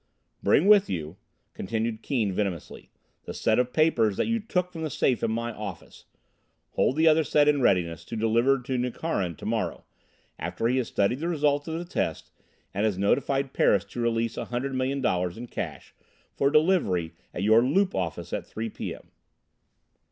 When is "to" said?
8.05-8.15, 8.59-8.79, 9.35-9.45, 13.91-14.01